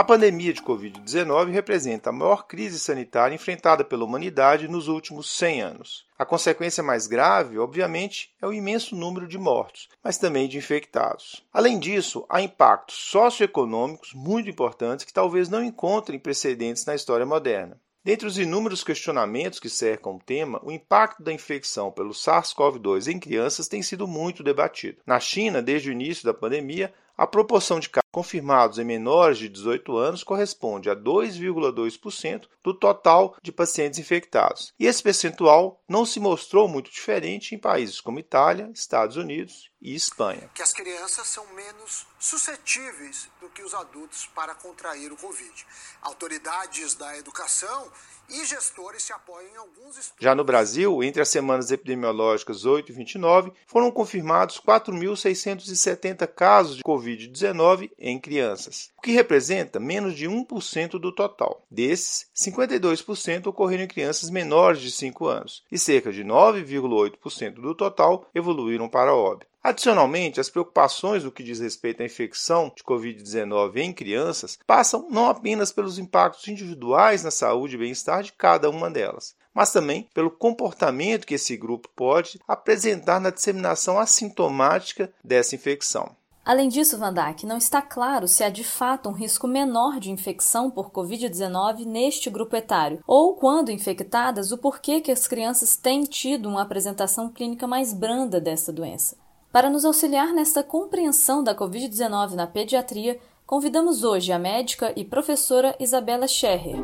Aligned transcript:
A 0.00 0.02
pandemia 0.02 0.54
de 0.54 0.62
Covid-19 0.62 1.50
representa 1.50 2.08
a 2.08 2.12
maior 2.12 2.46
crise 2.46 2.78
sanitária 2.80 3.34
enfrentada 3.34 3.84
pela 3.84 4.02
humanidade 4.02 4.66
nos 4.66 4.88
últimos 4.88 5.30
100 5.36 5.60
anos. 5.60 6.06
A 6.18 6.24
consequência 6.24 6.82
mais 6.82 7.06
grave, 7.06 7.58
obviamente, 7.58 8.32
é 8.40 8.46
o 8.46 8.52
imenso 8.54 8.96
número 8.96 9.28
de 9.28 9.36
mortos, 9.36 9.90
mas 10.02 10.16
também 10.16 10.48
de 10.48 10.56
infectados. 10.56 11.44
Além 11.52 11.78
disso, 11.78 12.24
há 12.30 12.40
impactos 12.40 12.96
socioeconômicos 12.96 14.14
muito 14.14 14.48
importantes 14.48 15.04
que 15.04 15.12
talvez 15.12 15.50
não 15.50 15.62
encontrem 15.62 16.18
precedentes 16.18 16.86
na 16.86 16.94
história 16.94 17.26
moderna. 17.26 17.78
Dentre 18.02 18.26
os 18.26 18.38
inúmeros 18.38 18.82
questionamentos 18.82 19.60
que 19.60 19.68
cercam 19.68 20.14
o 20.14 20.18
tema, 20.18 20.62
o 20.64 20.72
impacto 20.72 21.22
da 21.22 21.30
infecção 21.30 21.92
pelo 21.92 22.14
SARS-CoV-2 22.14 23.12
em 23.12 23.20
crianças 23.20 23.68
tem 23.68 23.82
sido 23.82 24.08
muito 24.08 24.42
debatido. 24.42 25.02
Na 25.04 25.20
China, 25.20 25.60
desde 25.60 25.90
o 25.90 25.92
início 25.92 26.24
da 26.24 26.32
pandemia, 26.32 26.90
a 27.18 27.26
proporção 27.26 27.78
de 27.78 27.90
confirmados 28.10 28.78
em 28.78 28.84
menores 28.84 29.38
de 29.38 29.48
18 29.48 29.96
anos 29.96 30.24
corresponde 30.24 30.90
a 30.90 30.96
2,2% 30.96 32.48
do 32.62 32.74
total 32.74 33.36
de 33.42 33.52
pacientes 33.52 33.98
infectados. 33.98 34.72
E 34.78 34.86
esse 34.86 35.02
percentual 35.02 35.82
não 35.88 36.04
se 36.04 36.20
mostrou 36.20 36.68
muito 36.68 36.90
diferente 36.90 37.54
em 37.54 37.58
países 37.58 38.00
como 38.00 38.18
Itália, 38.18 38.70
Estados 38.74 39.16
Unidos 39.16 39.70
e 39.80 39.94
Espanha. 39.94 40.50
Que 40.54 40.62
as 40.62 40.72
crianças 40.72 41.26
são 41.26 41.46
menos 41.54 42.06
suscetíveis 42.18 43.28
do 43.40 43.48
que 43.48 43.62
os 43.62 43.72
adultos 43.72 44.26
para 44.26 44.54
contrair 44.54 45.10
o 45.10 45.16
Covid. 45.16 45.66
Autoridades 46.02 46.94
da 46.94 47.16
educação 47.16 47.90
e 48.28 48.44
gestores 48.44 49.02
se 49.02 49.12
apoiam 49.12 49.48
em 49.48 49.56
alguns 49.56 49.96
estudos. 49.96 50.18
Já 50.20 50.34
no 50.34 50.44
Brasil, 50.44 51.02
entre 51.02 51.22
as 51.22 51.28
semanas 51.28 51.70
epidemiológicas 51.70 52.64
8 52.64 52.92
e 52.92 52.94
29, 52.94 53.52
foram 53.66 53.90
confirmados 53.90 54.60
4.670 54.60 56.26
casos 56.28 56.76
de 56.76 56.82
Covid-19 56.82 57.90
em 58.00 58.18
crianças, 58.18 58.90
o 58.96 59.02
que 59.02 59.12
representa 59.12 59.78
menos 59.78 60.16
de 60.16 60.26
1% 60.26 60.98
do 60.98 61.12
total. 61.12 61.64
Desses, 61.70 62.26
52% 62.34 63.46
ocorreram 63.46 63.84
em 63.84 63.88
crianças 63.88 64.30
menores 64.30 64.80
de 64.80 64.90
5 64.90 65.26
anos 65.26 65.62
e 65.70 65.78
cerca 65.78 66.10
de 66.10 66.24
9,8% 66.24 67.54
do 67.54 67.74
total 67.74 68.26
evoluíram 68.34 68.88
para 68.88 69.14
óbito. 69.14 69.50
Adicionalmente, 69.62 70.40
as 70.40 70.48
preocupações 70.48 71.22
no 71.22 71.30
que 71.30 71.42
diz 71.42 71.60
respeito 71.60 72.02
à 72.02 72.06
infecção 72.06 72.72
de 72.74 72.82
Covid-19 72.82 73.76
em 73.76 73.92
crianças 73.92 74.58
passam 74.66 75.06
não 75.10 75.28
apenas 75.28 75.70
pelos 75.70 75.98
impactos 75.98 76.48
individuais 76.48 77.22
na 77.22 77.30
saúde 77.30 77.74
e 77.74 77.78
bem-estar 77.78 78.22
de 78.22 78.32
cada 78.32 78.70
uma 78.70 78.90
delas, 78.90 79.36
mas 79.52 79.70
também 79.70 80.08
pelo 80.14 80.30
comportamento 80.30 81.26
que 81.26 81.34
esse 81.34 81.58
grupo 81.58 81.90
pode 81.94 82.40
apresentar 82.48 83.20
na 83.20 83.28
disseminação 83.28 83.98
assintomática 83.98 85.12
dessa 85.22 85.54
infecção. 85.54 86.16
Além 86.44 86.68
disso, 86.68 86.96
Vandak, 86.98 87.44
não 87.44 87.58
está 87.58 87.82
claro 87.82 88.26
se 88.26 88.42
há 88.42 88.48
de 88.48 88.64
fato 88.64 89.08
um 89.08 89.12
risco 89.12 89.46
menor 89.46 90.00
de 90.00 90.10
infecção 90.10 90.70
por 90.70 90.90
Covid-19 90.90 91.84
neste 91.84 92.30
grupo 92.30 92.56
etário, 92.56 93.00
ou, 93.06 93.34
quando 93.34 93.70
infectadas, 93.70 94.50
o 94.50 94.58
porquê 94.58 95.00
que 95.00 95.12
as 95.12 95.28
crianças 95.28 95.76
têm 95.76 96.04
tido 96.04 96.48
uma 96.48 96.62
apresentação 96.62 97.28
clínica 97.28 97.66
mais 97.66 97.92
branda 97.92 98.40
dessa 98.40 98.72
doença. 98.72 99.16
Para 99.52 99.68
nos 99.68 99.84
auxiliar 99.84 100.32
nesta 100.32 100.62
compreensão 100.62 101.42
da 101.44 101.54
Covid-19 101.54 102.32
na 102.32 102.46
pediatria, 102.46 103.18
convidamos 103.46 104.02
hoje 104.02 104.32
a 104.32 104.38
médica 104.38 104.92
e 104.96 105.04
professora 105.04 105.76
Isabela 105.78 106.26
Scherrer. 106.26 106.80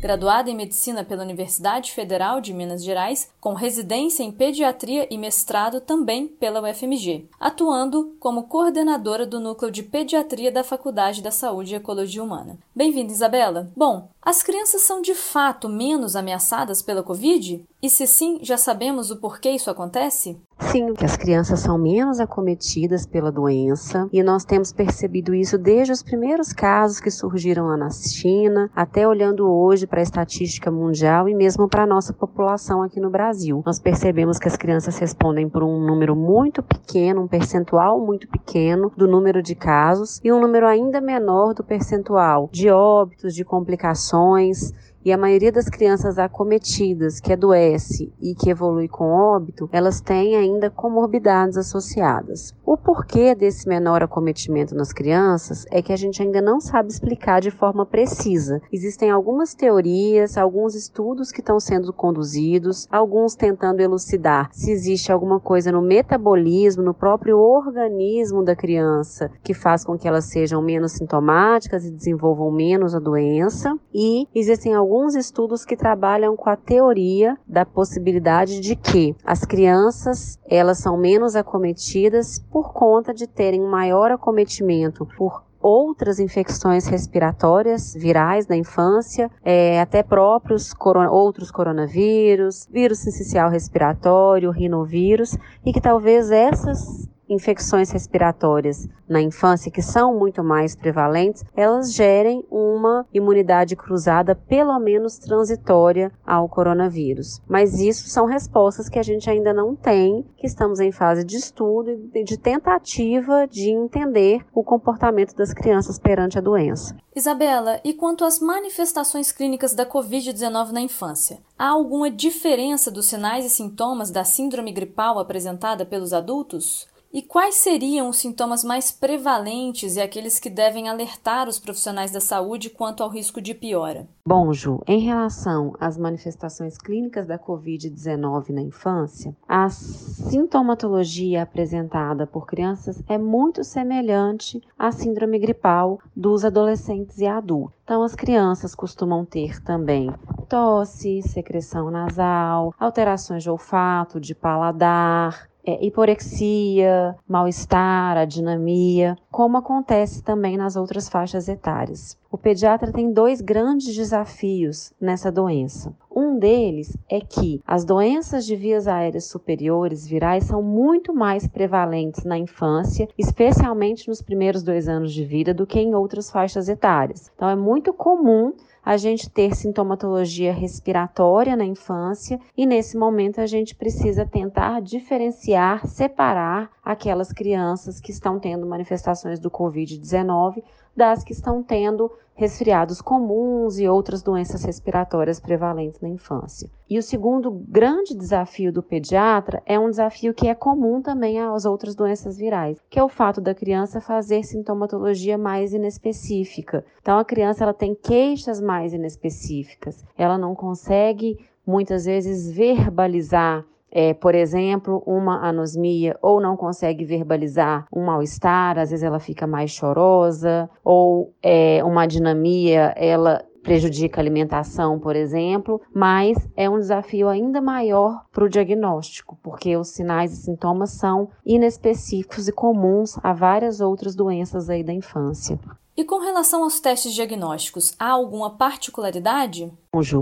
Graduada 0.00 0.50
em 0.50 0.56
Medicina 0.56 1.04
pela 1.04 1.22
Universidade 1.22 1.92
Federal 1.92 2.40
de 2.40 2.54
Minas 2.54 2.82
Gerais, 2.82 3.30
com 3.38 3.52
residência 3.52 4.22
em 4.22 4.32
Pediatria 4.32 5.06
e 5.10 5.18
mestrado 5.18 5.78
também 5.78 6.26
pela 6.26 6.62
UFMG, 6.62 7.28
atuando 7.38 8.16
como 8.18 8.44
coordenadora 8.44 9.26
do 9.26 9.38
Núcleo 9.38 9.70
de 9.70 9.82
Pediatria 9.82 10.50
da 10.50 10.64
Faculdade 10.64 11.20
da 11.20 11.30
Saúde 11.30 11.74
e 11.74 11.76
Ecologia 11.76 12.24
Humana. 12.24 12.56
Bem-vinda, 12.74 13.12
Isabela. 13.12 13.70
Bom, 13.76 14.08
as 14.22 14.42
crianças 14.42 14.80
são 14.80 15.02
de 15.02 15.14
fato 15.14 15.68
menos 15.68 16.16
ameaçadas 16.16 16.80
pela 16.80 17.02
Covid? 17.02 17.62
E 17.82 17.88
se 17.88 18.06
sim, 18.06 18.38
já 18.42 18.58
sabemos 18.58 19.10
o 19.10 19.16
porquê 19.16 19.52
isso 19.52 19.70
acontece? 19.70 20.38
Sim, 20.58 20.92
que 20.92 21.04
as 21.04 21.16
crianças 21.16 21.60
são 21.60 21.78
menos 21.78 22.20
acometidas 22.20 23.06
pela 23.06 23.32
doença 23.32 24.06
e 24.12 24.22
nós 24.22 24.44
temos 24.44 24.70
percebido 24.70 25.34
isso 25.34 25.56
desde 25.56 25.90
os 25.90 26.02
primeiros 26.02 26.52
casos 26.52 27.00
que 27.00 27.10
surgiram 27.10 27.66
lá 27.66 27.78
na 27.78 27.88
China, 27.88 28.70
até 28.76 29.08
olhando 29.08 29.50
hoje 29.50 29.86
para 29.86 30.00
a 30.00 30.02
estatística 30.02 30.70
mundial 30.70 31.26
e 31.26 31.34
mesmo 31.34 31.66
para 31.66 31.84
a 31.84 31.86
nossa 31.86 32.12
população 32.12 32.82
aqui 32.82 33.00
no 33.00 33.08
Brasil. 33.08 33.62
Nós 33.64 33.80
percebemos 33.80 34.38
que 34.38 34.46
as 34.46 34.56
crianças 34.56 34.98
respondem 34.98 35.48
por 35.48 35.62
um 35.62 35.80
número 35.80 36.14
muito 36.14 36.62
pequeno, 36.62 37.22
um 37.22 37.28
percentual 37.28 37.98
muito 37.98 38.28
pequeno 38.28 38.92
do 38.94 39.08
número 39.08 39.42
de 39.42 39.54
casos 39.54 40.20
e 40.22 40.30
um 40.30 40.38
número 40.38 40.66
ainda 40.66 41.00
menor 41.00 41.54
do 41.54 41.64
percentual 41.64 42.50
de 42.52 42.68
óbitos, 42.68 43.34
de 43.34 43.42
complicações 43.42 44.72
e 45.04 45.12
a 45.12 45.18
maioria 45.18 45.50
das 45.50 45.68
crianças 45.68 46.18
acometidas 46.18 47.20
que 47.20 47.32
adoece 47.32 48.12
e 48.20 48.34
que 48.34 48.50
evolui 48.50 48.88
com 48.88 49.10
óbito, 49.10 49.68
elas 49.72 50.00
têm 50.00 50.36
ainda 50.36 50.70
comorbidades 50.70 51.56
associadas. 51.56 52.54
O 52.64 52.76
porquê 52.76 53.34
desse 53.34 53.68
menor 53.68 54.02
acometimento 54.02 54.74
nas 54.74 54.92
crianças 54.92 55.64
é 55.70 55.82
que 55.82 55.92
a 55.92 55.96
gente 55.96 56.22
ainda 56.22 56.40
não 56.40 56.60
sabe 56.60 56.90
explicar 56.90 57.40
de 57.40 57.50
forma 57.50 57.86
precisa. 57.86 58.60
Existem 58.72 59.10
algumas 59.10 59.54
teorias, 59.54 60.36
alguns 60.36 60.74
estudos 60.74 61.32
que 61.32 61.40
estão 61.40 61.58
sendo 61.58 61.92
conduzidos, 61.92 62.86
alguns 62.90 63.34
tentando 63.34 63.80
elucidar 63.80 64.50
se 64.52 64.70
existe 64.70 65.10
alguma 65.10 65.40
coisa 65.40 65.72
no 65.72 65.80
metabolismo, 65.80 66.82
no 66.82 66.94
próprio 66.94 67.38
organismo 67.38 68.44
da 68.44 68.54
criança, 68.54 69.30
que 69.42 69.54
faz 69.54 69.84
com 69.84 69.96
que 69.96 70.06
elas 70.06 70.26
sejam 70.26 70.60
menos 70.62 70.92
sintomáticas 70.92 71.84
e 71.84 71.90
desenvolvam 71.90 72.50
menos 72.50 72.94
a 72.94 72.98
doença, 72.98 73.74
e 73.92 74.26
existem 74.34 74.74
alguns 74.74 74.89
alguns 74.90 75.14
estudos 75.14 75.64
que 75.64 75.76
trabalham 75.76 76.36
com 76.36 76.50
a 76.50 76.56
teoria 76.56 77.38
da 77.46 77.64
possibilidade 77.64 78.58
de 78.58 78.74
que 78.74 79.14
as 79.24 79.44
crianças 79.44 80.36
elas 80.48 80.78
são 80.78 80.96
menos 80.96 81.36
acometidas 81.36 82.40
por 82.50 82.72
conta 82.72 83.14
de 83.14 83.28
terem 83.28 83.60
maior 83.60 84.10
acometimento 84.10 85.06
por 85.16 85.44
outras 85.60 86.18
infecções 86.18 86.88
respiratórias 86.88 87.94
virais 87.94 88.48
na 88.48 88.56
infância, 88.56 89.30
é, 89.44 89.80
até 89.80 90.02
próprios 90.02 90.74
corona, 90.74 91.08
outros 91.08 91.52
coronavírus, 91.52 92.66
vírus 92.68 92.98
sensicial 92.98 93.48
respiratório, 93.48 94.50
rinovírus, 94.50 95.36
e 95.64 95.72
que 95.72 95.80
talvez 95.80 96.32
essas 96.32 97.08
infecções 97.30 97.90
respiratórias 97.90 98.88
na 99.08 99.20
infância, 99.20 99.70
que 99.70 99.82
são 99.82 100.16
muito 100.16 100.44
mais 100.44 100.76
prevalentes, 100.76 101.44
elas 101.56 101.92
gerem 101.92 102.44
uma 102.50 103.06
imunidade 103.12 103.74
cruzada, 103.74 104.34
pelo 104.34 104.78
menos 104.78 105.18
transitória, 105.18 106.12
ao 106.24 106.48
coronavírus. 106.48 107.40
Mas 107.48 107.80
isso 107.80 108.08
são 108.08 108.26
respostas 108.26 108.88
que 108.88 108.98
a 108.98 109.02
gente 109.02 109.28
ainda 109.28 109.52
não 109.52 109.74
tem, 109.74 110.24
que 110.36 110.46
estamos 110.46 110.78
em 110.78 110.92
fase 110.92 111.24
de 111.24 111.36
estudo 111.36 112.10
e 112.14 112.22
de 112.22 112.36
tentativa 112.36 113.46
de 113.48 113.70
entender 113.70 114.44
o 114.54 114.62
comportamento 114.62 115.34
das 115.34 115.52
crianças 115.52 115.98
perante 115.98 116.38
a 116.38 116.40
doença. 116.40 116.96
Isabela, 117.14 117.80
e 117.84 117.92
quanto 117.92 118.24
às 118.24 118.38
manifestações 118.38 119.32
clínicas 119.32 119.74
da 119.74 119.84
Covid-19 119.84 120.70
na 120.70 120.80
infância? 120.80 121.38
Há 121.58 121.68
alguma 121.70 122.10
diferença 122.10 122.90
dos 122.90 123.06
sinais 123.06 123.44
e 123.44 123.50
sintomas 123.50 124.10
da 124.10 124.24
síndrome 124.24 124.70
gripal 124.72 125.18
apresentada 125.18 125.84
pelos 125.84 126.12
adultos? 126.12 126.88
E 127.12 127.22
quais 127.22 127.56
seriam 127.56 128.08
os 128.08 128.18
sintomas 128.18 128.62
mais 128.62 128.92
prevalentes 128.92 129.96
e 129.96 130.00
aqueles 130.00 130.38
que 130.38 130.48
devem 130.48 130.88
alertar 130.88 131.48
os 131.48 131.58
profissionais 131.58 132.12
da 132.12 132.20
saúde 132.20 132.70
quanto 132.70 133.02
ao 133.02 133.10
risco 133.10 133.40
de 133.40 133.52
piora? 133.52 134.06
Bom, 134.24 134.52
Ju, 134.52 134.80
em 134.86 135.00
relação 135.00 135.74
às 135.80 135.98
manifestações 135.98 136.78
clínicas 136.78 137.26
da 137.26 137.36
Covid-19 137.36 138.50
na 138.50 138.60
infância, 138.60 139.34
a 139.48 139.68
sintomatologia 139.68 141.42
apresentada 141.42 142.28
por 142.28 142.46
crianças 142.46 143.02
é 143.08 143.18
muito 143.18 143.64
semelhante 143.64 144.62
à 144.78 144.92
síndrome 144.92 145.40
gripal 145.40 145.98
dos 146.14 146.44
adolescentes 146.44 147.18
e 147.18 147.26
adultos. 147.26 147.76
Então, 147.82 148.04
as 148.04 148.14
crianças 148.14 148.72
costumam 148.72 149.24
ter 149.24 149.60
também 149.64 150.14
tosse, 150.48 151.22
secreção 151.22 151.90
nasal, 151.90 152.72
alterações 152.78 153.42
de 153.42 153.50
olfato, 153.50 154.20
de 154.20 154.32
paladar, 154.32 155.49
é, 155.64 155.84
hiporexia, 155.84 157.14
mal-estar, 157.28 158.16
adinamia, 158.16 159.16
como 159.30 159.58
acontece 159.58 160.22
também 160.22 160.56
nas 160.56 160.76
outras 160.76 161.08
faixas 161.08 161.48
etárias. 161.48 162.16
O 162.30 162.38
pediatra 162.38 162.92
tem 162.92 163.12
dois 163.12 163.40
grandes 163.40 163.94
desafios 163.94 164.92
nessa 165.00 165.32
doença. 165.32 165.92
Um 166.08 166.38
deles 166.38 166.96
é 167.08 167.20
que 167.20 167.60
as 167.66 167.84
doenças 167.84 168.46
de 168.46 168.54
vias 168.54 168.86
aéreas 168.86 169.24
superiores 169.24 170.06
virais 170.06 170.44
são 170.44 170.62
muito 170.62 171.12
mais 171.12 171.48
prevalentes 171.48 172.24
na 172.24 172.38
infância, 172.38 173.08
especialmente 173.18 174.08
nos 174.08 174.22
primeiros 174.22 174.62
dois 174.62 174.88
anos 174.88 175.12
de 175.12 175.24
vida, 175.24 175.52
do 175.52 175.66
que 175.66 175.80
em 175.80 175.94
outras 175.94 176.30
faixas 176.30 176.68
etárias. 176.68 177.32
Então, 177.34 177.48
é 177.48 177.56
muito 177.56 177.92
comum 177.92 178.52
a 178.84 178.96
gente 178.96 179.28
ter 179.28 179.54
sintomatologia 179.54 180.52
respiratória 180.52 181.54
na 181.54 181.64
infância 181.64 182.40
e 182.56 182.64
nesse 182.64 182.96
momento 182.96 183.40
a 183.40 183.46
gente 183.46 183.74
precisa 183.74 184.24
tentar 184.24 184.80
diferenciar, 184.80 185.86
separar 185.86 186.70
aquelas 186.82 187.32
crianças 187.32 188.00
que 188.00 188.10
estão 188.10 188.38
tendo 188.38 188.66
manifestações 188.66 189.38
do 189.38 189.50
Covid-19 189.50 190.62
das 190.96 191.24
que 191.24 191.32
estão 191.32 191.62
tendo 191.62 192.10
resfriados 192.40 193.02
comuns 193.02 193.78
e 193.78 193.86
outras 193.86 194.22
doenças 194.22 194.64
respiratórias 194.64 195.38
prevalentes 195.38 196.00
na 196.00 196.08
infância. 196.08 196.70
E 196.88 196.98
o 196.98 197.02
segundo 197.02 197.50
grande 197.50 198.14
desafio 198.14 198.72
do 198.72 198.82
pediatra 198.82 199.62
é 199.66 199.78
um 199.78 199.90
desafio 199.90 200.32
que 200.32 200.48
é 200.48 200.54
comum 200.54 201.02
também 201.02 201.38
às 201.38 201.66
outras 201.66 201.94
doenças 201.94 202.38
virais, 202.38 202.78
que 202.88 202.98
é 202.98 203.04
o 203.04 203.10
fato 203.10 203.42
da 203.42 203.54
criança 203.54 204.00
fazer 204.00 204.42
sintomatologia 204.42 205.36
mais 205.36 205.74
inespecífica. 205.74 206.82
Então 207.02 207.18
a 207.18 207.24
criança 207.26 207.62
ela 207.62 207.74
tem 207.74 207.94
queixas 207.94 208.58
mais 208.58 208.94
inespecíficas, 208.94 210.02
ela 210.16 210.38
não 210.38 210.54
consegue 210.54 211.38
muitas 211.66 212.06
vezes 212.06 212.50
verbalizar 212.50 213.66
é, 213.90 214.14
por 214.14 214.34
exemplo, 214.34 215.02
uma 215.06 215.46
anosmia 215.46 216.16
ou 216.22 216.40
não 216.40 216.56
consegue 216.56 217.04
verbalizar 217.04 217.86
um 217.92 218.04
mal-estar, 218.04 218.78
às 218.78 218.90
vezes 218.90 219.02
ela 219.02 219.18
fica 219.18 219.46
mais 219.46 219.70
chorosa, 219.70 220.70
ou 220.84 221.34
é, 221.42 221.82
uma 221.84 222.06
dinamia, 222.06 222.94
ela 222.96 223.44
prejudica 223.62 224.20
a 224.20 224.22
alimentação, 224.22 224.98
por 224.98 225.14
exemplo, 225.14 225.80
mas 225.94 226.36
é 226.56 226.68
um 226.68 226.78
desafio 226.78 227.28
ainda 227.28 227.60
maior 227.60 228.24
para 228.32 228.44
o 228.44 228.48
diagnóstico, 228.48 229.38
porque 229.42 229.76
os 229.76 229.88
sinais 229.88 230.32
e 230.32 230.36
sintomas 230.36 230.90
são 230.92 231.28
inespecíficos 231.44 232.48
e 232.48 232.52
comuns 232.52 233.18
a 233.22 233.32
várias 233.32 233.80
outras 233.80 234.14
doenças 234.14 234.70
aí 234.70 234.82
da 234.82 234.92
infância. 234.92 235.58
E 235.96 236.04
com 236.04 236.18
relação 236.18 236.62
aos 236.62 236.80
testes 236.80 237.12
diagnósticos, 237.12 237.94
há 237.98 238.10
alguma 238.10 238.56
particularidade? 238.56 239.70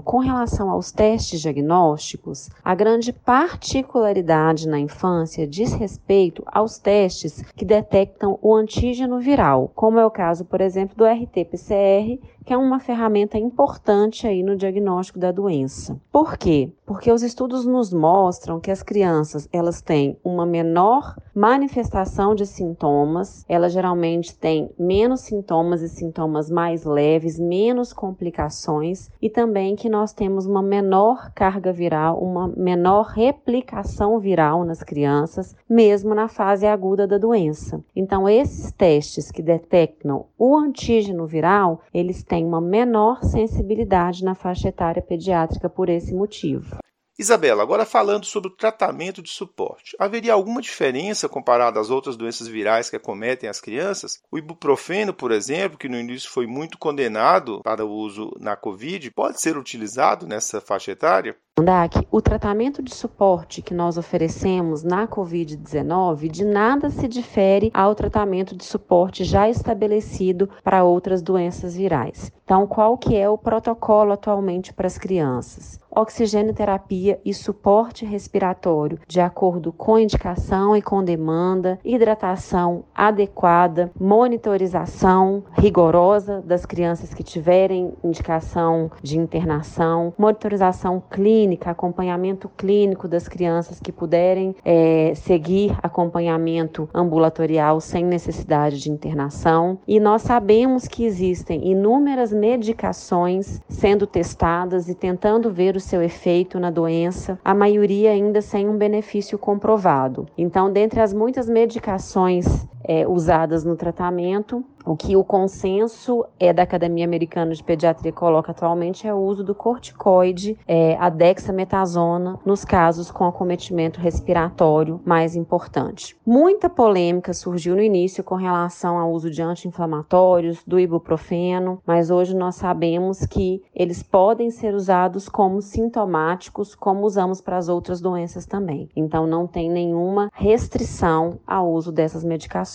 Com 0.02 0.16
relação 0.16 0.70
aos 0.70 0.90
testes 0.90 1.42
diagnósticos, 1.42 2.48
a 2.64 2.74
grande 2.74 3.12
particularidade 3.12 4.66
na 4.66 4.80
infância 4.80 5.46
diz 5.46 5.74
respeito 5.74 6.42
aos 6.46 6.78
testes 6.78 7.42
que 7.54 7.66
detectam 7.66 8.38
o 8.40 8.54
antígeno 8.54 9.20
viral, 9.20 9.70
como 9.74 9.98
é 9.98 10.06
o 10.06 10.10
caso, 10.10 10.46
por 10.46 10.62
exemplo, 10.62 10.96
do 10.96 11.04
RT-PCR, 11.04 12.18
que 12.46 12.54
é 12.54 12.56
uma 12.56 12.80
ferramenta 12.80 13.36
importante 13.36 14.26
aí 14.26 14.42
no 14.42 14.56
diagnóstico 14.56 15.18
da 15.18 15.30
doença. 15.30 16.00
Por 16.10 16.38
quê? 16.38 16.72
Porque 16.86 17.12
os 17.12 17.22
estudos 17.22 17.66
nos 17.66 17.92
mostram 17.92 18.58
que 18.58 18.70
as 18.70 18.82
crianças, 18.82 19.46
elas 19.52 19.82
têm 19.82 20.16
uma 20.24 20.46
menor 20.46 21.14
manifestação 21.34 22.34
de 22.34 22.46
sintomas, 22.46 23.44
elas 23.46 23.74
geralmente 23.74 24.34
têm 24.34 24.70
menos 24.78 25.20
sintomas 25.20 25.82
e 25.82 25.90
sintomas 25.90 26.48
mais 26.48 26.86
leves, 26.86 27.38
menos 27.38 27.92
complicações 27.92 29.10
e 29.20 29.28
também 29.28 29.57
que 29.76 29.88
nós 29.88 30.12
temos 30.12 30.46
uma 30.46 30.62
menor 30.62 31.32
carga 31.34 31.72
viral, 31.72 32.19
uma 32.19 32.49
menor 32.49 33.06
replicação 33.06 34.19
viral 34.19 34.64
nas 34.64 34.82
crianças, 34.82 35.56
mesmo 35.69 36.14
na 36.14 36.28
fase 36.28 36.66
aguda 36.66 37.06
da 37.06 37.19
doença. 37.19 37.82
Então, 37.94 38.28
esses 38.28 38.72
testes 38.72 39.31
que 39.31 39.43
detectam 39.43 40.26
o 40.38 40.56
antígeno 40.56 41.26
viral, 41.26 41.81
eles 41.93 42.22
têm 42.22 42.44
uma 42.44 42.60
menor 42.60 43.22
sensibilidade 43.25 44.25
na 44.25 44.34
faixa 44.34 44.69
etária 44.69 45.02
pediátrica 45.02 45.69
por 45.69 45.88
esse 45.88 46.14
motivo. 46.14 46.76
Isabela, 47.18 47.64
agora 47.64 47.84
falando 47.84 48.24
sobre 48.24 48.48
o 48.48 48.54
tratamento 48.54 49.20
de 49.20 49.28
suporte. 49.28 49.96
Haveria 49.98 50.32
alguma 50.32 50.62
diferença 50.62 51.28
comparada 51.28 51.80
às 51.80 51.90
outras 51.90 52.16
doenças 52.16 52.46
virais 52.46 52.88
que 52.88 52.94
acometem 52.94 53.48
as 53.48 53.60
crianças? 53.60 54.22
O 54.30 54.38
ibuprofeno, 54.38 55.12
por 55.12 55.32
exemplo, 55.32 55.76
que 55.76 55.88
no 55.88 55.98
início 55.98 56.30
foi 56.30 56.46
muito 56.46 56.78
condenado 56.78 57.60
para 57.64 57.84
o 57.84 57.90
uso 57.90 58.30
na 58.38 58.54
Covid, 58.54 59.10
pode 59.10 59.40
ser 59.40 59.58
utilizado 59.58 60.28
nessa 60.28 60.60
faixa 60.60 60.92
etária? 60.92 61.36
DAC, 61.62 62.06
o 62.10 62.20
tratamento 62.20 62.82
de 62.82 62.94
suporte 62.94 63.62
que 63.62 63.75
nós 63.75 63.96
oferecemos 63.96 64.82
na 64.82 65.06
Covid-19 65.06 66.28
de 66.28 66.44
nada 66.44 66.90
se 66.90 67.08
difere 67.08 67.70
ao 67.75 67.94
tratamento 67.94 68.56
de 68.56 68.64
suporte 68.64 69.25
já 69.25 69.49
estabelecido 69.49 70.49
para 70.62 70.84
outras 70.84 71.22
doenças 71.22 71.75
virais. 71.75 72.32
Então, 72.44 72.66
qual 72.66 72.96
que 72.96 73.14
é 73.14 73.28
o 73.28 73.37
protocolo 73.37 74.12
atualmente 74.12 74.72
para 74.72 74.87
as 74.87 74.96
crianças? 74.96 75.78
Oxigênio 75.90 76.55
terapia 76.55 77.20
e 77.25 77.34
suporte 77.34 78.06
respiratório 78.06 78.99
de 79.06 79.20
acordo 79.20 79.72
com 79.72 79.99
indicação 79.99 80.76
e 80.76 80.81
com 80.81 81.02
demanda, 81.02 81.78
hidratação 81.84 82.84
adequada, 82.94 83.90
monitorização 83.99 85.44
rigorosa 85.52 86.40
das 86.40 86.64
crianças 86.64 87.12
que 87.12 87.22
tiverem 87.22 87.93
indicação 88.02 88.90
de 89.02 89.19
internação, 89.19 90.14
monitorização 90.16 91.02
clínica 91.11 91.47
clínica, 91.48 91.70
acompanhamento 91.70 92.48
clínico 92.56 93.08
das 93.08 93.26
crianças 93.26 93.80
que 93.80 93.90
puderem 93.90 94.54
é, 94.64 95.12
seguir 95.14 95.74
acompanhamento 95.82 96.88
ambulatorial 96.92 97.80
sem 97.80 98.04
necessidade 98.04 98.78
de 98.78 98.90
internação. 98.90 99.78
E 99.88 99.98
nós 99.98 100.22
sabemos 100.22 100.86
que 100.86 101.04
existem 101.04 101.70
inúmeras 101.70 102.32
medicações 102.32 103.60
sendo 103.68 104.06
testadas 104.06 104.88
e 104.88 104.94
tentando 104.94 105.50
ver 105.50 105.74
o 105.74 105.80
seu 105.80 106.02
efeito 106.02 106.60
na 106.60 106.70
doença, 106.70 107.38
a 107.42 107.54
maioria 107.54 108.10
ainda 108.10 108.42
sem 108.42 108.68
um 108.68 108.76
benefício 108.76 109.38
comprovado. 109.38 110.26
Então, 110.36 110.70
dentre 110.70 111.00
as 111.00 111.14
muitas 111.14 111.48
medicações 111.48 112.68
é, 112.84 113.06
usadas 113.06 113.64
no 113.64 113.76
tratamento, 113.76 114.64
o 114.84 114.96
que 114.96 115.16
o 115.16 115.22
consenso 115.25 116.25
é 116.40 116.50
da 116.50 116.62
Academia 116.62 117.04
Americana 117.04 117.52
de 117.52 117.62
Pediatria 117.62 118.10
coloca 118.10 118.52
atualmente 118.52 119.06
é 119.06 119.12
o 119.12 119.19
uso 119.19 119.44
do 119.44 119.54
corticoide, 119.54 120.56
é, 120.66 120.96
a 120.98 121.10
dexametasona, 121.10 122.38
nos 122.44 122.64
casos 122.64 123.10
com 123.10 123.26
acometimento 123.26 124.00
respiratório 124.00 125.00
mais 125.04 125.36
importante. 125.36 126.16
Muita 126.25 126.70
polêmica 126.70 127.34
surgiu 127.34 127.75
no 127.75 127.82
início 127.82 128.25
com 128.25 128.34
relação 128.34 128.98
ao 128.98 129.12
uso 129.12 129.30
de 129.30 129.42
anti-inflamatórios, 129.42 130.62
do 130.66 130.80
ibuprofeno, 130.80 131.82
mas 131.86 132.10
hoje 132.10 132.34
nós 132.34 132.54
sabemos 132.54 133.26
que 133.26 133.62
eles 133.75 134.02
podem 134.02 134.50
ser 134.50 134.75
usados 134.75 135.28
como 135.28 135.60
sintomáticos, 135.60 136.75
como 136.75 137.04
usamos 137.04 137.40
para 137.42 137.58
as 137.58 137.69
outras 137.69 138.00
doenças 138.00 138.46
também. 138.46 138.88
Então 138.96 139.26
não 139.26 139.46
tem 139.46 139.69
nenhuma 139.69 140.30
restrição 140.32 141.38
ao 141.46 141.70
uso 141.70 141.92
dessas 141.92 142.25
medicações. 142.25 142.67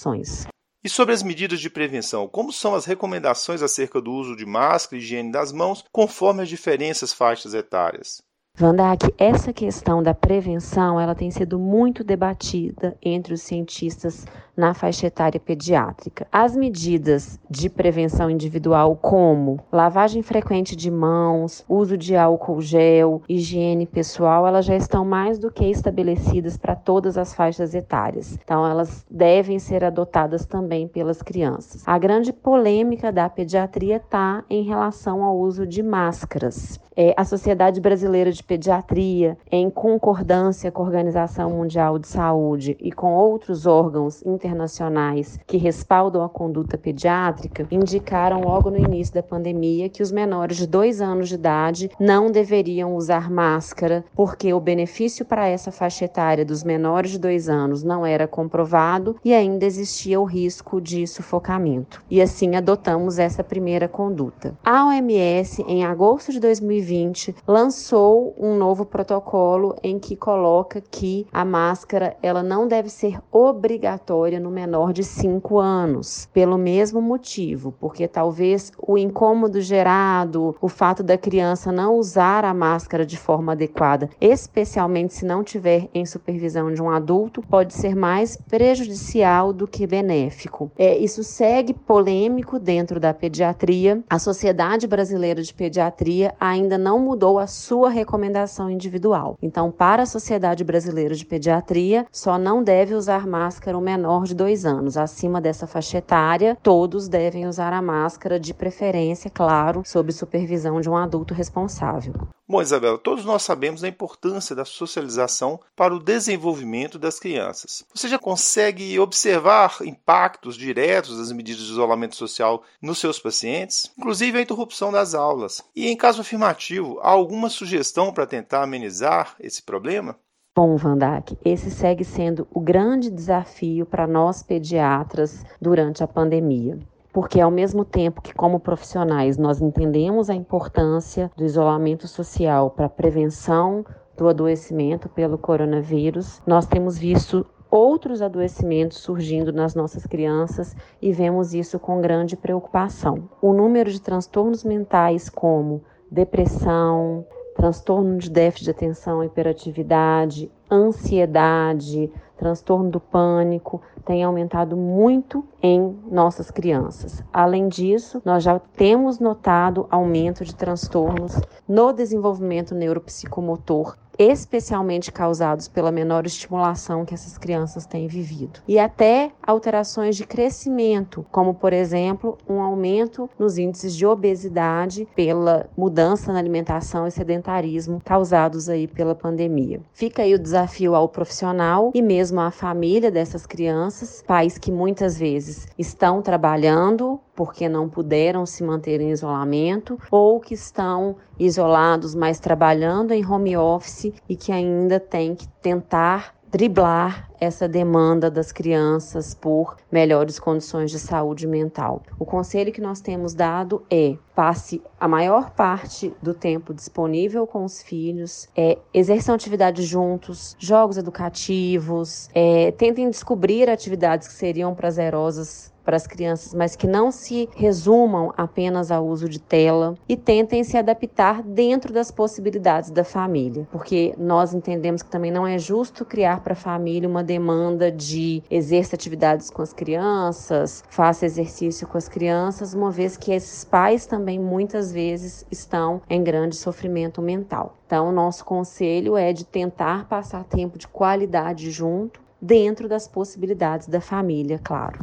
E 0.83 0.89
sobre 0.89 1.13
as 1.13 1.23
medidas 1.23 1.61
de 1.61 1.69
prevenção, 1.69 2.27
como 2.27 2.51
são 2.51 2.75
as 2.75 2.85
recomendações 2.85 3.61
acerca 3.61 4.01
do 4.01 4.11
uso 4.11 4.35
de 4.35 4.45
máscara 4.45 4.99
e 4.99 5.03
higiene 5.03 5.31
das 5.31 5.51
mãos, 5.51 5.85
conforme 5.91 6.43
as 6.43 6.49
diferentes 6.49 7.13
faixas 7.13 7.53
etárias? 7.53 8.21
Vandak, 8.55 9.11
essa 9.17 9.51
questão 9.51 10.03
da 10.03 10.13
prevenção, 10.13 11.01
ela 11.01 11.15
tem 11.15 11.31
sido 11.31 11.57
muito 11.57 12.03
debatida 12.03 12.95
entre 13.01 13.33
os 13.33 13.41
cientistas 13.41 14.27
na 14.55 14.75
faixa 14.75 15.07
etária 15.07 15.39
pediátrica. 15.39 16.27
As 16.31 16.55
medidas 16.55 17.39
de 17.50 17.67
prevenção 17.67 18.29
individual, 18.29 18.95
como 18.95 19.60
lavagem 19.72 20.22
frequente 20.22 20.75
de 20.75 20.91
mãos, 20.91 21.65
uso 21.67 21.98
de 21.98 22.15
álcool 22.15 22.62
gel, 22.62 23.24
higiene 23.27 23.88
pessoal, 23.88 24.45
elas 24.45 24.65
já 24.65 24.75
estão 24.75 25.03
mais 25.03 25.39
do 25.39 25.51
que 25.51 25.65
estabelecidas 25.65 26.55
para 26.55 26.75
todas 26.75 27.17
as 27.17 27.33
faixas 27.33 27.74
etárias. 27.74 28.38
Então, 28.43 28.63
elas 28.63 29.03
devem 29.10 29.57
ser 29.57 29.83
adotadas 29.83 30.45
também 30.45 30.88
pelas 30.88 31.24
crianças. 31.24 31.81
A 31.88 31.98
grande 31.98 32.31
polêmica 32.31 33.12
da 33.12 33.27
pediatria 33.27 33.95
está 33.95 34.43
em 34.48 34.62
relação 34.62 35.24
ao 35.24 35.36
uso 35.39 35.65
de 35.65 35.81
máscaras. 35.81 36.79
É, 36.95 37.12
a 37.17 37.25
Sociedade 37.25 37.81
Brasileira 37.81 38.31
de 38.31 38.42
Pediatria, 38.43 39.38
em 39.51 39.69
concordância 39.69 40.71
com 40.71 40.83
a 40.83 40.85
Organização 40.85 41.51
Mundial 41.51 41.97
de 41.97 42.07
Saúde 42.07 42.77
e 42.79 42.91
com 42.91 43.13
outros 43.13 43.65
órgãos 43.65 44.25
internacionais 44.25 45.39
que 45.47 45.57
respaldam 45.57 46.23
a 46.23 46.29
conduta 46.29 46.77
pediátrica, 46.77 47.67
indicaram 47.71 48.41
logo 48.41 48.69
no 48.69 48.77
início 48.77 49.13
da 49.13 49.23
pandemia 49.23 49.89
que 49.89 50.03
os 50.03 50.12
menores 50.12 50.57
de 50.57 50.67
dois 50.67 51.01
anos 51.01 51.29
de 51.29 51.35
idade 51.35 51.89
não 52.00 52.31
deveriam 52.31 52.95
usar 52.95 53.29
máscara, 53.29 54.03
porque 54.15 54.53
o 54.53 54.59
benefício 54.59 55.25
para 55.25 55.47
essa 55.47 55.71
faixa 55.71 56.05
etária 56.05 56.45
dos 56.45 56.63
menores 56.63 57.12
de 57.12 57.19
dois 57.19 57.50
anos 57.50 57.83
não 57.83 58.05
era 58.05 58.27
comprovado 58.27 59.15
e 59.23 59.33
ainda 59.33 59.65
existia 59.65 60.19
o 60.19 60.25
risco 60.25 60.81
de 60.81 61.05
sufocamento. 61.07 62.03
E 62.09 62.21
assim 62.21 62.55
adotamos 62.55 63.19
essa 63.19 63.43
primeira 63.43 63.88
conduta. 63.88 64.57
A 64.63 64.88
OMS, 64.88 65.63
em 65.67 65.85
agosto 65.85 66.31
de 66.31 66.39
2020, 66.39 67.35
lançou 67.47 68.32
um 68.37 68.55
novo 68.55 68.85
protocolo 68.85 69.75
em 69.83 69.99
que 69.99 70.15
coloca 70.15 70.81
que 70.81 71.27
a 71.31 71.45
máscara 71.45 72.15
ela 72.21 72.43
não 72.43 72.67
deve 72.67 72.89
ser 72.89 73.19
obrigatória 73.31 74.39
no 74.39 74.49
menor 74.49 74.93
de 74.93 75.03
5 75.03 75.59
anos, 75.59 76.29
pelo 76.33 76.57
mesmo 76.57 77.01
motivo, 77.01 77.73
porque 77.79 78.07
talvez 78.07 78.71
o 78.77 78.97
incômodo 78.97 79.61
gerado, 79.61 80.55
o 80.61 80.67
fato 80.67 81.03
da 81.03 81.17
criança 81.17 81.71
não 81.71 81.95
usar 81.95 82.45
a 82.45 82.53
máscara 82.53 83.05
de 83.05 83.17
forma 83.17 83.53
adequada, 83.53 84.09
especialmente 84.19 85.13
se 85.13 85.25
não 85.25 85.43
tiver 85.43 85.89
em 85.93 86.05
supervisão 86.05 86.73
de 86.73 86.81
um 86.81 86.89
adulto, 86.89 87.41
pode 87.41 87.73
ser 87.73 87.95
mais 87.95 88.37
prejudicial 88.49 89.53
do 89.53 89.67
que 89.67 89.87
benéfico. 89.87 90.71
É, 90.77 90.97
isso 90.97 91.23
segue 91.23 91.73
polêmico 91.73 92.59
dentro 92.59 92.99
da 92.99 93.13
pediatria. 93.13 94.03
A 94.09 94.19
Sociedade 94.19 94.87
Brasileira 94.87 95.41
de 95.41 95.53
Pediatria 95.53 96.33
ainda 96.39 96.77
não 96.77 96.99
mudou 96.99 97.39
a 97.39 97.47
sua 97.47 97.89
recomendação 98.24 98.70
individual. 98.70 99.38
Então, 99.42 99.70
para 99.70 100.03
a 100.03 100.06
Sociedade 100.06 100.63
Brasileira 100.63 101.13
de 101.13 101.25
Pediatria, 101.25 102.06
só 102.12 102.38
não 102.38 102.63
deve 102.63 102.96
usar 102.96 103.27
máscara 103.27 103.77
o 103.77 103.82
menor 103.82 104.24
de 104.24 104.34
dois 104.34 104.65
anos. 104.65 104.96
Acima 104.96 105.42
dessa 105.42 105.68
faixa 105.68 105.98
etária, 105.98 106.58
todos 106.63 107.10
devem 107.10 107.46
usar 107.48 107.74
a 107.74 107.82
máscara, 107.82 108.39
de 108.39 108.53
preferência, 108.53 109.30
claro, 109.30 109.82
sob 109.86 110.12
supervisão 110.12 110.80
de 110.80 110.89
um 110.89 110.96
adulto 110.96 111.34
responsável. 111.34 112.13
Bom, 112.45 112.62
Isabela, 112.62 112.97
todos 112.97 113.23
nós 113.23 113.41
sabemos 113.41 113.81
da 113.81 113.88
importância 113.88 114.53
da 114.53 114.65
socialização 114.65 115.62
para 115.77 115.95
o 115.95 116.00
desenvolvimento 116.00 117.00
das 117.00 117.17
crianças. 117.17 117.85
Você 117.95 118.09
já 118.09 118.19
consegue 118.19 119.00
observar 119.00 119.77
impactos 119.81 120.57
diretos 120.57 121.17
das 121.17 121.31
medidas 121.31 121.63
de 121.63 121.71
isolamento 121.71 122.17
social 122.17 122.62
nos 122.81 123.00
seus 123.00 123.17
pacientes, 123.17 123.89
inclusive 123.97 124.38
a 124.38 124.41
interrupção 124.41 124.91
das 124.91 125.15
aulas? 125.15 125.63
E 125.73 125.88
em 125.88 125.95
caso 125.95 126.19
afirmativo, 126.19 127.00
há 127.00 127.09
alguma 127.09 127.50
sugestão 127.50 128.12
para 128.12 128.27
tentar 128.27 128.63
amenizar 128.63 129.35
esse 129.39 129.63
problema? 129.63 130.19
Bom, 130.53 130.75
Vandak, 130.75 131.38
esse 131.45 131.71
segue 131.71 132.03
sendo 132.03 132.45
o 132.51 132.59
grande 132.59 133.09
desafio 133.09 133.85
para 133.85 134.05
nós 134.05 134.43
pediatras 134.43 135.43
durante 135.62 136.03
a 136.03 136.07
pandemia 136.07 136.77
porque 137.13 137.39
ao 137.39 137.51
mesmo 137.51 137.86
tempo 137.86 138.22
que 138.22 138.34
como 138.34 138.60
profissionais 138.60 139.38
nós 139.38 139.62
entendemos 139.62 140.29
a 140.29 140.34
importância 140.34 141.32
do 141.38 141.46
isolamento 141.46 142.08
social 142.08 142.72
para 142.72 142.88
a 142.88 142.89
prevenção 142.89 143.86
do 144.17 144.27
adoecimento 144.27 145.08
pelo 145.08 145.38
coronavírus, 145.38 146.41
nós 146.46 146.65
temos 146.65 146.98
visto 146.98 147.46
outros 147.70 148.22
adoecimentos 148.22 148.98
surgindo 148.98 149.51
nas 149.51 149.74
nossas 149.74 150.05
crianças 150.05 150.75
e 151.01 151.12
vemos 151.12 151.53
isso 151.53 151.79
com 151.79 152.01
grande 152.01 152.36
preocupação. 152.36 153.29
O 153.41 153.53
número 153.53 153.89
de 153.89 154.01
transtornos 154.01 154.63
mentais 154.63 155.29
como 155.29 155.84
depressão, 156.12 157.25
transtorno 157.55 158.17
de 158.17 158.29
déficit 158.29 158.65
de 158.65 158.72
atenção 158.72 159.24
e 159.24 159.27
hiperatividade, 159.27 160.51
ansiedade, 160.70 162.12
transtorno 162.43 162.89
do 162.89 163.00
pânico 163.00 163.81
tem 164.05 164.21
aumentado 164.21 164.75
muito 164.75 165.45
em 165.62 165.97
nossas 166.12 166.51
crianças. 166.51 167.23
Além 167.31 167.69
disso, 167.69 168.21
nós 168.25 168.43
já 168.43 168.59
temos 168.59 169.17
notado 169.17 169.88
aumento 169.89 170.43
de 170.43 170.53
transtornos 170.53 171.39
no 171.65 171.93
desenvolvimento 171.93 172.75
neuropsicomotor 172.75 173.95
especialmente 174.17 175.12
causados 175.12 175.67
pela 175.67 175.91
menor 175.91 176.25
estimulação 176.25 177.05
que 177.05 177.13
essas 177.13 177.38
crianças 177.38 177.86
têm 177.86 178.08
vivido. 178.08 178.60
E 178.67 178.79
até 178.79 179.32
alterações 179.41 180.15
de 180.15 180.25
crescimento, 180.25 181.25
como 181.32 181.53
por 181.53 181.74
exemplo, 181.74 182.38
um 182.48 182.62
aumento 182.62 183.29
nos 183.38 183.58
índices 183.58 183.96
de 183.96 184.05
obesidade 184.05 185.08
pela 185.15 185.70
mudança 185.77 186.32
na 186.32 186.39
alimentação 186.39 187.08
e 187.08 187.12
sedentarismo 187.12 188.01
causados 188.03 188.70
aí 188.70 188.88
pela 188.88 189.15
pandemia. 189.15 189.82
Fica 189.93 190.24
aí 190.24 190.34
o 190.34 190.39
desafio 190.39 190.96
ao 190.96 191.10
profissional 191.10 191.91
e 191.93 192.01
mesmo 192.01 192.39
à 192.39 192.51
família 192.51 193.12
dessas 193.12 193.46
crianças, 193.46 194.24
pais 194.25 194.58
que 194.58 194.72
muitas 194.72 195.17
vezes 195.17 195.67
estão 195.77 196.22
trabalhando 196.22 197.20
porque 197.35 197.67
não 197.67 197.89
puderam 197.89 198.45
se 198.45 198.63
manter 198.63 199.01
em 199.01 199.11
isolamento 199.11 199.99
ou 200.11 200.39
que 200.39 200.53
estão 200.53 201.15
isolados, 201.39 202.13
mas 202.13 202.39
trabalhando 202.39 203.11
em 203.11 203.25
home 203.25 203.57
office 203.57 204.13
e 204.29 204.35
que 204.35 204.51
ainda 204.51 204.99
têm 204.99 205.35
que 205.35 205.47
tentar 205.61 206.35
driblar 206.53 207.31
essa 207.41 207.67
demanda 207.67 208.29
das 208.29 208.51
crianças 208.51 209.33
por 209.33 209.75
melhores 209.91 210.39
condições 210.39 210.91
de 210.91 210.99
saúde 210.99 211.47
mental. 211.47 212.03
O 212.19 212.25
conselho 212.25 212.71
que 212.71 212.79
nós 212.79 213.01
temos 213.01 213.33
dado 213.33 213.83
é: 213.89 214.15
passe 214.35 214.79
a 214.99 215.07
maior 215.07 215.49
parte 215.49 216.13
do 216.21 216.31
tempo 216.31 216.71
disponível 216.71 217.47
com 217.47 217.65
os 217.65 217.81
filhos, 217.81 218.47
é, 218.55 218.77
exerçam 218.93 219.33
atividades 219.33 219.87
juntos, 219.87 220.55
jogos 220.59 220.95
educativos, 220.95 222.29
é, 222.35 222.71
tentem 222.73 223.09
descobrir 223.09 223.67
atividades 223.67 224.27
que 224.27 224.33
seriam 224.35 224.75
prazerosas 224.75 225.73
para 225.83 225.95
as 225.95 226.07
crianças, 226.07 226.53
mas 226.53 226.75
que 226.75 226.87
não 226.87 227.11
se 227.11 227.49
resumam 227.55 228.33
apenas 228.37 228.91
ao 228.91 229.05
uso 229.05 229.27
de 229.27 229.39
tela 229.39 229.95
e 230.07 230.15
tentem 230.15 230.63
se 230.63 230.77
adaptar 230.77 231.41
dentro 231.43 231.93
das 231.93 232.11
possibilidades 232.11 232.89
da 232.89 233.03
família, 233.03 233.67
porque 233.71 234.13
nós 234.17 234.53
entendemos 234.53 235.01
que 235.01 235.09
também 235.09 235.31
não 235.31 235.45
é 235.45 235.57
justo 235.57 236.05
criar 236.05 236.41
para 236.41 236.53
a 236.53 236.55
família 236.55 237.07
uma 237.07 237.23
demanda 237.23 237.91
de 237.91 238.43
exerça 238.49 238.95
atividades 238.95 239.49
com 239.49 239.61
as 239.61 239.73
crianças, 239.73 240.83
faça 240.89 241.25
exercício 241.25 241.87
com 241.87 241.97
as 241.97 242.07
crianças, 242.07 242.73
uma 242.73 242.91
vez 242.91 243.17
que 243.17 243.31
esses 243.31 243.63
pais 243.63 244.05
também 244.05 244.39
muitas 244.39 244.91
vezes 244.91 245.45
estão 245.51 246.01
em 246.09 246.23
grande 246.23 246.55
sofrimento 246.55 247.21
mental. 247.21 247.77
Então, 247.85 248.11
nosso 248.11 248.45
conselho 248.45 249.17
é 249.17 249.33
de 249.33 249.45
tentar 249.45 250.07
passar 250.07 250.43
tempo 250.43 250.77
de 250.77 250.87
qualidade 250.87 251.69
junto, 251.69 252.21
dentro 252.41 252.89
das 252.89 253.07
possibilidades 253.07 253.87
da 253.87 254.01
família, 254.01 254.59
claro. 254.61 254.99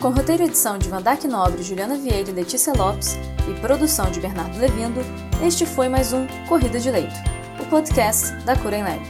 Com 0.00 0.08
roteiro 0.08 0.42
e 0.42 0.46
edição 0.46 0.78
de 0.78 0.88
Vandac 0.88 1.28
Nobre, 1.28 1.62
Juliana 1.62 1.94
Vieira 1.94 2.30
e 2.30 2.32
Letícia 2.32 2.72
Lopes 2.72 3.18
e 3.46 3.60
produção 3.60 4.10
de 4.10 4.18
Bernardo 4.18 4.58
Levindo, 4.58 5.00
este 5.42 5.66
foi 5.66 5.90
mais 5.90 6.14
um 6.14 6.26
Corrida 6.48 6.80
de 6.80 6.90
Leito, 6.90 7.14
o 7.60 7.66
podcast 7.66 8.32
da 8.46 8.56
Cura 8.56 8.78
em 8.78 8.82
Lab. 8.82 9.02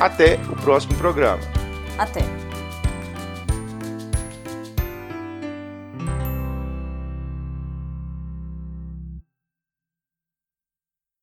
Até 0.00 0.34
o 0.50 0.56
próximo 0.56 0.96
programa. 0.96 1.40
Até! 1.96 2.41